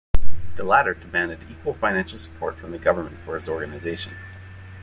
The 0.55 0.63
latter 0.63 0.95
demanded 0.95 1.41
equal 1.47 1.75
financial 1.75 2.17
support 2.17 2.55
from 2.57 2.71
the 2.71 2.79
government 2.79 3.19
for 3.19 3.35
his 3.35 3.47
organisation. 3.47 4.13